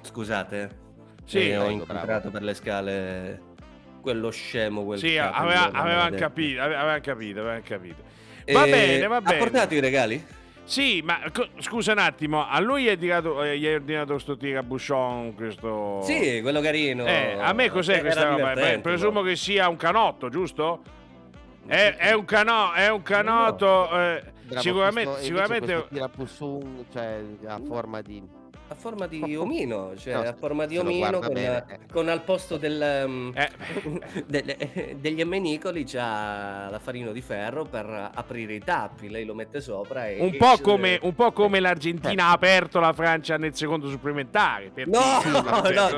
[0.00, 0.80] Scusate.
[1.26, 2.30] Sì, eh, ho incontrato bravo.
[2.30, 3.40] per le scale
[4.00, 8.02] quello scemo, quel Sì, aveva, avevano capito, ave- avevano capito, avevano capito.
[8.52, 9.36] Va Eh, bene, va bene.
[9.36, 10.26] Ha portato i regali?
[10.64, 16.00] Sì, ma co- scusa un attimo, a lui eh, gli hai ordinato sto tirabuchon, questo...
[16.02, 17.04] Sì, quello carino.
[17.04, 18.52] Eh, a me cos'è Era questa roba?
[18.54, 19.26] Beh, presumo no?
[19.26, 20.80] che sia un canotto, giusto?
[21.66, 23.88] È, è un cano, è un canotto.
[23.90, 28.22] eh, Bravo, sicuramente, questo- sicuramente questo tirapussun, cioè a forma di
[28.72, 31.78] A forma di omino, cioè No, a forma di omino con, bene, eh.
[31.92, 33.50] con al posto del, um, Eh,
[34.26, 39.60] delle- degli emmenicoli c'ha la farina di ferro per aprire i tappi, lei lo mette
[39.60, 43.88] sopra e un, po come, un po' come l'Argentina ha aperto la Francia nel secondo
[43.90, 44.70] supplementare.
[44.72, 45.92] per No, no, no, no.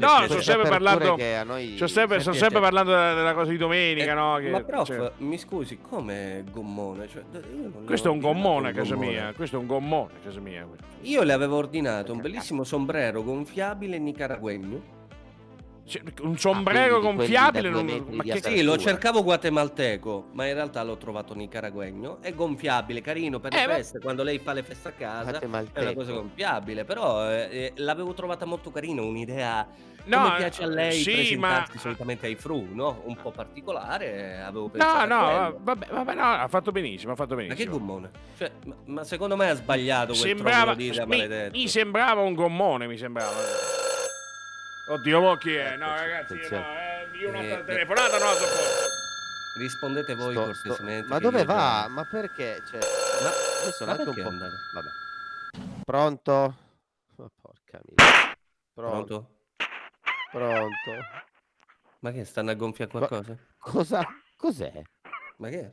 [0.00, 4.10] No, sto sempre parlando- noi Sto sempre, sto sempre parlando della, della cosa di domenica,
[4.10, 4.36] Eh, no?
[4.40, 7.06] Che- Ma prof, cioè, mi scusi, come gommone?
[7.08, 9.32] Cioè, io non le questo è un gommone a casa mia.
[9.36, 10.66] Questo è un gommone a casa mia.
[11.02, 14.97] Io le avevo ordinato un bellissimo sombrero gonfiabile nicaraguegno.
[15.88, 17.70] Cioè, un sombrero quelli gonfiabile.
[17.70, 18.40] non- ma che.
[18.42, 22.18] Sì, lo cercavo guatemalteco, ma in realtà l'ho trovato nicaraguegno.
[22.20, 25.38] È gonfiabile, carino per le Eh, ma- feste, quando lei fa le feste a casa.
[25.38, 25.44] È
[25.80, 29.66] una cosa gonfiabile, però eh, eh, l'avevo trovata molto carina, un'idea
[30.04, 33.02] No, come piace a lei sì, presentarsi ma- solitamente ai fru, no?
[33.04, 35.58] Un po' particolare, avevo No, pensato no, quello.
[35.62, 37.78] vabbè, vabbè, no, ha fatto benissimo, ha fatto Ma che benissimo.
[37.78, 38.10] gommone?
[38.38, 41.56] Cioè, ma, ma secondo me ha sbagliato quel sembrava, di idea mi, maledetto.
[41.58, 43.30] mi sembrava un gommone, mi sembrava.
[44.88, 45.76] Oddio, mo chi è?
[45.76, 48.86] No, ragazzi, no, eh, io un'altra Eh, telefonata non la sopporto.
[49.58, 51.04] Rispondete voi Sto- cortesemente.
[51.04, 51.54] sto- Ma dove va?
[51.82, 52.62] già- Ma perché?
[52.70, 52.78] Cioè,
[53.22, 53.28] Ma,
[53.66, 54.28] io sono ma anche un po'.
[54.28, 54.52] andare?
[54.74, 54.88] Vabbè.
[55.84, 56.32] Pronto?
[57.16, 58.36] Oh, porca miseria.
[58.72, 59.30] Pronto?
[60.30, 60.68] Pronto?
[60.84, 61.04] Pronto?
[62.00, 63.36] Ma che stanno a gonfiare qualcosa?
[63.58, 64.06] Cosa?
[64.36, 64.82] Cos'è?
[65.38, 65.72] Ma che?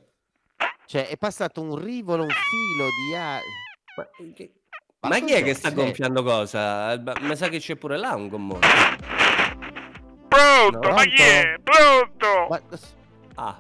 [0.88, 3.40] Cioè, è passato un rivolo, un filo di a...
[3.98, 4.54] Ma, che-
[5.08, 5.76] Ma chi è che sta Sì.
[5.76, 7.00] gonfiando cosa?
[7.04, 8.68] Ma- Mi sa che c'è pure là un gommone.
[10.28, 11.56] Pronto, No, ma chi è?
[11.64, 12.48] Pronto?
[12.50, 12.62] Ma...
[13.36, 13.60] Ah,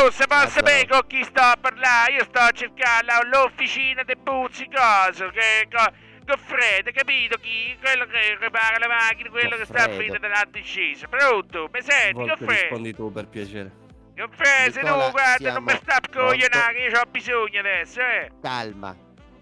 [0.00, 2.12] Oh, se posso sapere con chi sto a parlare?
[2.12, 5.66] Io sto a cercare l'officina dei Buzzi Coso, che...
[5.70, 5.82] Co,
[6.26, 7.74] Goffredo, capito chi?
[7.80, 10.02] Quello che ripara le macchine, quello che sta a Goffredo.
[10.02, 11.06] fine dell'alto discesa.
[11.08, 11.70] Pronto?
[11.72, 12.52] Mi senti, volte Goffredo?
[12.52, 13.72] rispondi tu per piacere.
[14.14, 16.94] Goffredo, se Nicola, no, guarda, non mi sta coglionare, pronto.
[16.96, 18.30] io ho bisogno adesso, eh.
[18.42, 18.94] Calma,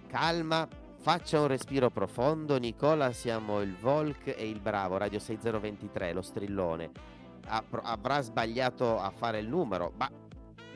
[0.07, 0.67] calma,
[1.01, 2.59] faccia un respiro profondo.
[2.59, 6.91] Nicola, siamo il Volk e il Bravo, Radio 6023, lo strillone.
[7.49, 10.11] Avrà sbagliato a fare il numero, ma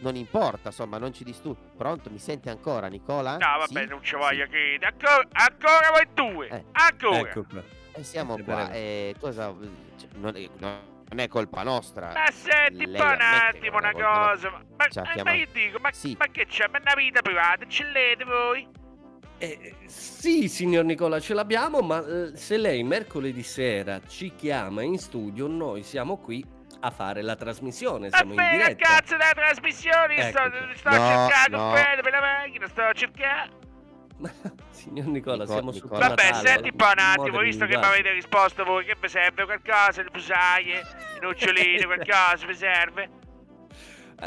[0.02, 1.60] non importa, insomma, non ci disturbi.
[1.76, 3.32] Pronto, mi sente ancora, Nicola?
[3.32, 3.86] No, vabbè, Sì?
[3.88, 4.16] non ci Sì.
[4.16, 4.86] voglio credere.
[4.86, 6.48] Ancora, ancora voi due.
[6.48, 6.64] Eh.
[6.72, 7.18] Ancora.
[7.18, 7.62] Ecco qua.
[7.92, 8.70] E siamo Che qua.
[8.70, 9.52] eh, cosa...
[9.98, 12.12] cioè, non, è, non è colpa nostra.
[12.12, 14.50] Ma senti un Lei po' un attimo una cosa.
[14.50, 16.14] Ma, ma, ma io dico, ma, Sì.
[16.16, 16.68] ma che c'è?
[16.68, 18.68] Ma è una vita privata, ce l'avete voi?
[19.42, 24.98] Eh, sì, signor Nicola, ce l'abbiamo, ma eh, se lei mercoledì sera ci chiama in
[24.98, 26.44] studio, noi siamo qui
[26.80, 28.94] a fare la trasmissione, siamo in Vabbè, la diretta.
[28.96, 30.40] cazzo della trasmissione, io sto,
[30.76, 31.72] sto No, cercare no.
[31.72, 33.50] pelo per la macchina, sto a cercare.
[34.18, 34.30] Ma,
[34.72, 37.78] signor Nicola, Nico- siamo su Nicola- Vabbè, Natale, senti un po' un attimo, visto che
[37.78, 43.08] mi avete risposto voi, che vi serve qualcosa, le fusaie, le noccioline, qualcosa vi serve?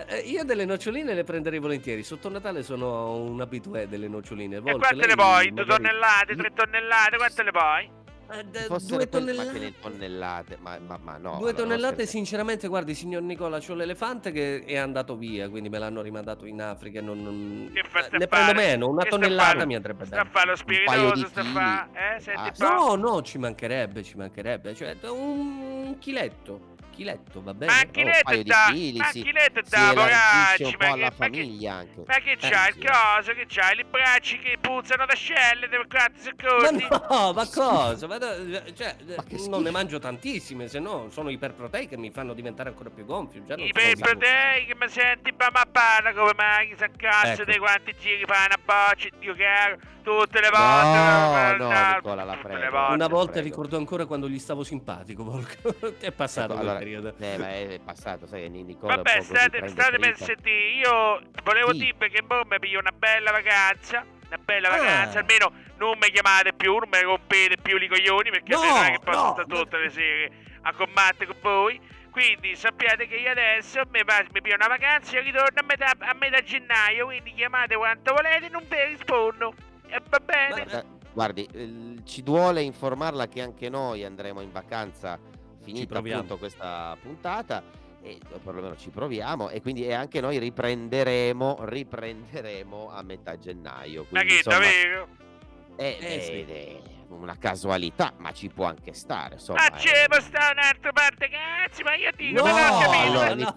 [0.07, 2.03] Eh, io delle noccioline le prenderei volentieri.
[2.03, 4.55] Sotto Natale sono un abitué delle noccioline.
[4.57, 5.51] A E quante le vuoi?
[5.53, 8.01] Due magari- tonnellate, tre tonnellate, quante le vuoi?
[8.31, 9.59] Eh, Ci fossero due tonnellate.
[9.59, 11.31] le tonnellate, ma, ma, ma no.
[11.37, 15.77] Due allora, tonnellate, sinceramente, guardi, signor Nicola, c'ho l'elefante che è andato via, quindi me
[15.77, 16.99] l'hanno rimandato in Africa.
[16.99, 19.65] Non, non- Che fa eh, sta ne prendo meno, una Che sta tonnellata fare?
[19.67, 20.29] mi andrebbe Sta a bene.
[20.33, 21.53] fare lo spiritoso, sta a chili.
[21.53, 22.19] fare, eh?
[22.21, 22.67] Senti Ah.
[22.69, 24.73] No, no, ci mancherebbe, ci mancherebbe.
[24.73, 26.71] Cioè, un chiletto.
[26.93, 27.71] Chiletto, va bene.
[27.71, 29.25] Ma un anche lei paio di da, chili, ma sì.
[29.25, 32.05] anche lei Si da poracci, un ma po' alla che, ma che, famiglia anche.
[32.05, 32.79] ma che Eh, c'hai il sì.
[32.79, 36.19] coso, che c'hai i bracci che puzzano da scelle, per quanti
[36.59, 36.87] Ma secondi?
[37.09, 38.07] no, ma cosa?
[38.07, 38.27] Ma no,
[38.75, 42.69] cioè, Ma che non ne mangio tantissime, se no sono iperproteiche e mi fanno diventare
[42.69, 43.43] ancora più gonfio.
[43.43, 44.03] Già non I sono gonfio.
[44.03, 47.51] protei ma senti, ma ma parla come mai, sa cazzo Ecco.
[47.51, 50.99] di quanti giri fa una boccia, Dio caro, tutte le volte.
[50.99, 52.69] No, no, no, Nicola, la prego.
[52.69, 52.93] volte.
[52.93, 53.47] Una volta prego.
[53.47, 55.75] ricordo ancora quando gli stavo simpatico, Volco.
[55.99, 57.13] È passato Ecco, allora, periodo.
[57.19, 61.79] eh, ma è passato, sai, Ni- Nicola Vabbè, state, state per sentire, io volevo Sì.
[61.79, 64.77] dire che mo mi piglio una bella vacanza, una bella Ah.
[64.77, 68.83] vacanza, almeno non mi chiamate più, non mi rompete più i coglioni, perché No, non
[68.85, 71.79] è che posso no, stare ma- tutte le sere a combattere con voi.
[72.13, 75.91] Quindi sappiate che io adesso mi, va- mi piglio una vacanza e ritorno a metà,
[75.97, 79.53] a metà gennaio, quindi chiamate quanto volete, non vi rispondo.
[79.87, 80.65] E va bene?
[80.71, 85.19] Eh, Guardi, eh, ci duole informarla che anche noi andremo in vacanza
[85.63, 87.63] finita appunto questa puntata
[88.01, 94.05] e o perlomeno ci proviamo e quindi e anche noi riprenderemo riprenderemo a metà gennaio.
[94.09, 95.07] Ma Quindi, che insomma, davvero?
[95.75, 96.51] è, Eh, sì.
[96.51, 99.59] è- è una casualità, ma ci può anche stare, insomma.
[99.69, 99.79] Ma eh.
[99.79, 103.53] c'è può stare un'altra parte, cazzo, ma io dico, No, ma non capito, allora, no.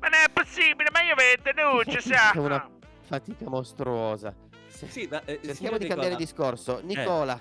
[0.00, 2.32] Ma non è possibile, ma io vedo denunce, sa?
[2.32, 2.68] È una
[3.00, 4.34] fatica mostruosa.
[4.68, 6.80] Se- Sì, ma eh, Cerchiamo di cambiare Nicola, discorso.
[6.82, 7.40] Nicola,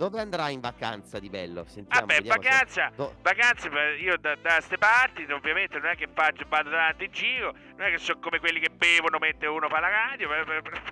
[0.00, 1.66] dove andrai in vacanza di bello?
[1.68, 5.90] Sentiamo, Vabbè, vediamo se- vacanza, do- vacanze per- io da, da ste parti ovviamente non
[5.90, 9.18] è che faccio vado davanti in giro, non è che sono come quelli che bevono
[9.18, 10.26] mentre uno fa la radio.
[10.26, 10.82] per- per-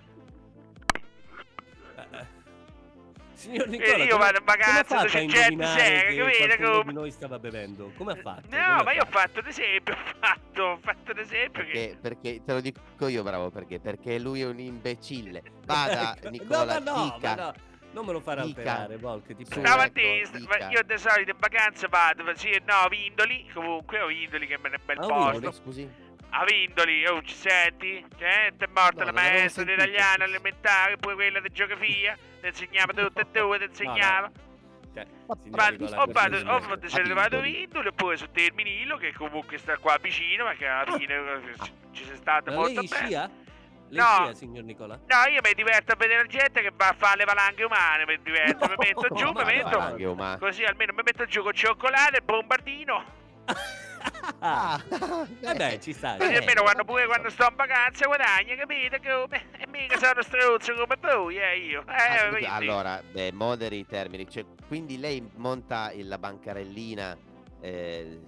[3.33, 6.71] Signor Nicola, io come- vado in vacanza, come ha fatto c'è gente seria, che capito?
[6.81, 7.93] Come- noi stava bevendo?
[7.97, 8.43] Come ha fatto?
[8.51, 9.41] Come No, ha ma io ho fatto?
[9.41, 11.71] un esempio, ho fatto, ho fatto un esempio che...
[11.71, 13.79] Perché, perché te lo dico io, bravo, perché?
[13.81, 15.43] Perché lui è un imbecille.
[15.65, 16.29] Vada, Ecco.
[16.29, 17.35] Nicola, no, ma no, dica.
[17.37, 17.55] ma no,
[17.93, 18.61] non me lo fare Dica.
[18.61, 19.67] alterare, Volk, ti prego.
[19.67, 23.99] Stavo a ecco, ma io di solito in vacanza vado, sì, no, a Vindoli, comunque,
[23.99, 25.31] a Vindoli che è un bel Ah, posto.
[25.31, 25.55] Vindoli.
[25.55, 25.91] Scusi?
[26.31, 28.05] A Vindoli, oh, ci senti?
[28.19, 32.93] Cioè, è morta No, la maestra di italiano elementare, pure quella di geografia, ti insegnava
[32.93, 34.31] tutte e due, ti insegnava.
[34.95, 35.07] Cioè,
[35.43, 37.89] signor Vado, Nicola, o vado, o se ne vado a Vindoli.
[37.89, 42.17] Oppure su Terminillo che comunque sta qua vicino perché alla fine eh, ci, ci sei
[42.17, 43.07] stato Ma molto lei bene.
[43.07, 43.31] scia?
[43.91, 44.25] Lei No.
[44.27, 44.97] scia, signor Nicola?
[44.97, 48.05] No, io mi diverto a vedere la gente che va a fare le valanghe umane,
[48.07, 49.79] mi diverto, mi metto giù, mi metto
[50.11, 50.39] umane.
[50.39, 53.05] così almeno mi metto giù con cioccolato e bombardino.
[54.41, 56.17] Ah, Ah, eh ci sta.
[56.17, 59.47] Così Eh, almeno quando vabbè, pure quando sto in vacanza guadagno, capite come?
[59.59, 61.81] E mica sono struzzo come voi, eh io.
[61.89, 64.29] Eh, quindi- allora, beh, moderi i termini.
[64.29, 67.17] Cioè, quindi lei monta la bancarellina
[67.61, 68.21] eh,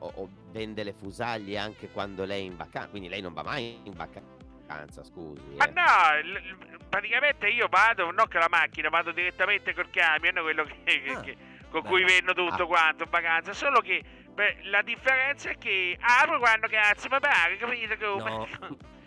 [0.00, 2.88] o, o vende le fusaglie anche quando lei è in vacanza.
[2.88, 4.35] Quindi lei non va mai in vacanza,
[5.02, 5.42] scusi.
[5.56, 5.72] Ma eh.
[5.72, 10.64] no, l- l- praticamente io vado, non con la macchina, vado direttamente col camion, quello
[10.64, 11.36] che, Ah, che-
[11.70, 11.88] con beh.
[11.88, 12.66] cui vendo tutto Ah.
[12.66, 14.02] quanto in vacanza, solo che
[14.34, 18.30] beh, la differenza è che apro quando cazzo mi pare, capite come?
[18.30, 18.46] No.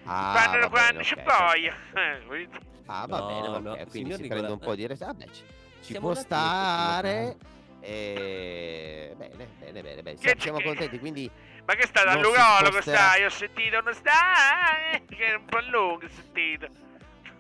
[0.06, 1.76] Ah, quando va quando bene, voglia.
[1.94, 2.34] perfetto.
[2.34, 2.50] Eh,
[2.92, 3.60] Ah, va No, bene, ok.
[3.62, 5.44] no, Quindi signor si Nicola, prende un po' eh, di res- Vabbè, ci,
[5.84, 7.38] ci può stare.
[7.82, 9.14] E...
[9.16, 10.18] Bene, bene, bene, bene.
[10.18, 11.30] Che Siamo, contenti, quindi
[11.70, 12.98] Ma che sta Non si dall'urologo sposterà.
[12.98, 13.26] stai?
[13.26, 16.68] Ho sentito uno stai, che è un po' lungo ho sentito.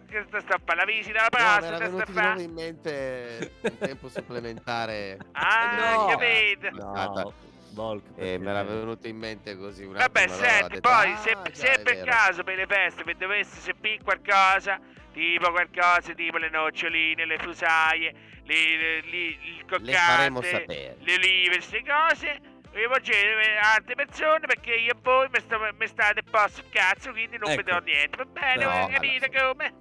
[0.07, 2.05] Che sta sta a fare la visita alla no, mi era prostata, sta venuto a
[2.05, 2.41] di nuovo fare.
[2.43, 5.17] in mente un tempo supplementare.
[5.31, 6.05] Ah, No.
[6.05, 6.69] capito.
[6.73, 7.33] No,
[7.71, 11.17] Volk, E perché- mi era venuto in mente così un Vabbè, senti, detto, poi "Ah,
[11.17, 14.79] se, se per vero." caso per le feste vi dovesse servire qualcosa,
[15.11, 18.13] tipo qualcosa tipo le noccioline, le fusaie,
[18.43, 20.95] le, le, le- il Le faremo coccante, sapere.
[20.99, 22.39] le olive, queste cose,
[22.71, 27.11] rivolgete a altre persone perché io e voi mi, sta- mi state po' sul cazzo,
[27.11, 27.63] quindi non Ecco.
[27.63, 28.63] do niente, va bene?
[28.63, 29.73] No, capite allora, come?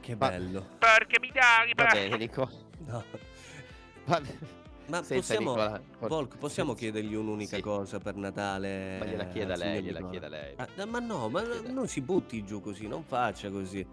[0.00, 0.66] Che bello.
[0.78, 2.50] Porca mi dai, Va bene, Nico.
[2.86, 3.04] No.
[4.06, 4.62] Va bene.
[4.86, 7.62] Ma Senta, possiamo, Nicola, Volk, possiamo chiedergli un'unica Sì.
[7.62, 8.98] cosa per Natale?
[8.98, 10.10] Ma gliela chieda lei, gliela Nicola?
[10.10, 10.54] chieda lei.
[10.56, 11.72] Ah, ma no, ma Chieda.
[11.72, 13.86] non si butti giù così, non faccia così.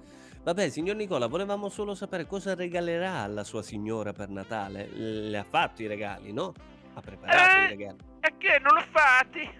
[0.43, 4.87] Vabbè, signor Nicola, volevamo solo sapere cosa regalerà alla sua signora per Natale.
[4.89, 6.51] Le ha fatto i regali, no?
[6.93, 7.63] Ha preparato Eh.
[7.63, 7.97] i regali.
[8.21, 9.59] E che non l'ho fatti?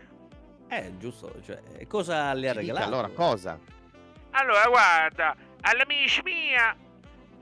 [0.70, 2.86] Eh, giusto, cioè, cosa le ha Ci dica, regalato?
[2.94, 3.60] allora, cosa?
[4.32, 6.76] Allora, guarda, all'amici mia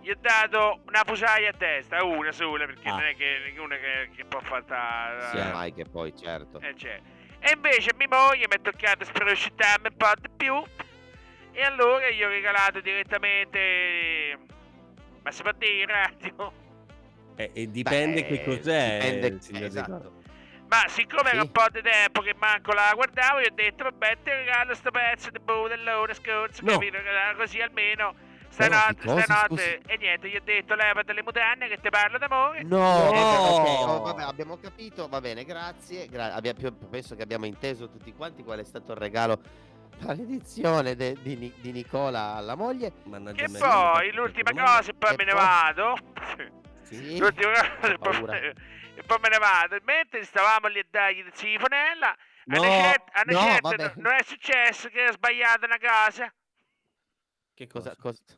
[0.02, 2.92] gli ho dato una fusaia a testa, una sola, perché Ah.
[2.94, 5.30] non è che una che, che può fatta...
[5.32, 6.60] Sia mai che poi, certo.
[6.62, 7.00] Eh, cioè.
[7.42, 10.64] E invece a mia moglie mi è toccato sproscittarmi un po' di più.
[11.52, 14.38] E allora gli ho regalato direttamente...
[15.22, 16.54] Ma si può dire in radio?
[17.40, 20.12] Eh, e dipende Beh, che cos'è, dipende- signor esatto.
[20.68, 21.46] Ma siccome era Sì.
[21.46, 24.92] un po' di tempo che manco la guardavo, gli ho detto, vabbè, ti regalo sto
[24.92, 26.74] pezzo di budellone scorso, No.
[26.74, 26.98] capito?
[27.38, 28.14] Così almeno
[28.50, 32.62] stanotte, cosa, stanotte, e niente, gli ho detto, levate le mutande che ti parlo d'amore.
[32.64, 33.08] No, No!
[33.08, 36.08] ok, oh, vabbè, abbiamo capito, va bene, grazie.
[36.10, 39.40] gra- abbia- più- penso che abbiamo inteso tutti quanti qual è stato il regalo
[40.02, 42.92] maledizione de- di, Ni- di Nicola alla moglie.
[43.04, 45.98] Mannaggia E me, poi io l'ultima cosa, e poi E me ne poi- vado.
[46.90, 47.18] Sì.
[47.18, 48.38] L'ultima cosa, e poi, paura.
[48.40, 49.78] e poi me ne vado.
[49.84, 54.90] Mentre stavamo lì a dargli del sifonella, a No, a una no, non è successo
[54.90, 56.34] che ho sbagliato una cosa.
[57.54, 58.22] Che Cosa, cosa?
[58.26, 58.38] cosa?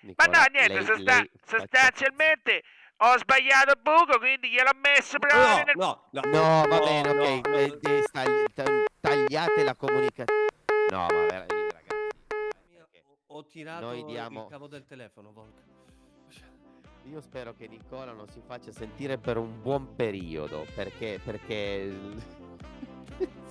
[0.00, 2.62] Ma Nicola, no, niente, lei- sosta- lei sostanzialmente
[2.98, 5.74] ho sbagliato il buco, quindi gliel'ho messo proprio No, nel...
[5.76, 6.20] no, no.
[6.30, 7.46] No, va bene, no, ok.
[7.48, 7.54] no.
[7.56, 10.46] eh, eh, stagli- tagliate la comunicazione.
[10.90, 11.96] No, ma veramente, ragazzi.
[13.26, 15.54] Ho tirato Noi diamo- il cavo del telefono, Volk.
[17.10, 21.18] Io spero che Nicola non si faccia sentire per un buon periodo, perché...
[21.22, 21.90] perché...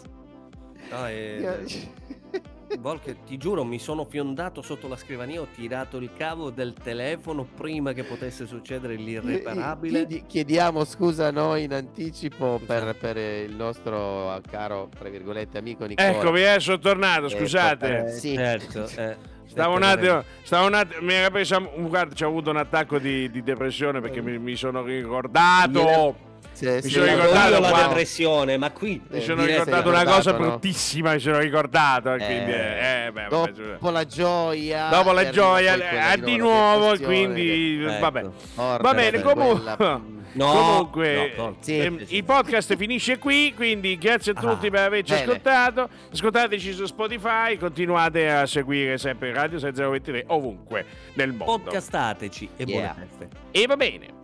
[0.90, 6.12] No, eh, Io- Volk, ti giuro, mi sono fiondato sotto la scrivania, ho tirato il
[6.16, 10.06] cavo del telefono prima che potesse succedere l'irreparabile.
[10.06, 16.08] Chiedi- chiediamo scusa noi in anticipo per, per il nostro caro, tra virgolette, amico Nicola.
[16.10, 18.06] Eccomi, eh, sono tornato, Eh, scusate.
[18.06, 18.34] eh, sì.
[18.36, 19.36] Certo, eh.
[19.48, 23.30] Stavo un attimo, stavo un attimo, mi era presa, guarda, c'ho avuto un attacco di,
[23.32, 25.72] di depressione perché mi, mi sono ricordato.
[25.80, 29.90] Gliela- Sì, Mi sì, sono la- ricordato la depressione, ma qui Mi Eh, sono ricordato
[29.90, 30.38] una cosa no?
[30.40, 32.14] bruttissima, mi sono ricordato.
[32.14, 36.98] Eh, quindi, eh, eh, beh, vabbè, dopo la gioia dopo la gioia eh, di nuovo,
[36.98, 38.20] quindi che- vabbè.
[38.20, 38.34] Ecco.
[38.56, 39.76] Porca Va bene, comunque,
[40.38, 41.56] No, comunque no, no.
[41.60, 45.24] Sì, ehm, il podcast finisce qui, quindi grazie a tutti Ah, per averci bene.
[45.26, 45.90] ascoltato.
[46.12, 51.58] Ascoltateci su Spotify, continuate a seguire sempre Radio 6023 ovunque nel mondo.
[51.64, 52.94] Podcastateci e Yeah.
[52.94, 53.30] buone feste.
[53.52, 54.17] E va bene.